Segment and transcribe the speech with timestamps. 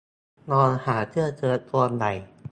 [0.51, 2.11] ลองหาเสื้อเชิ้ตตัวใหญ่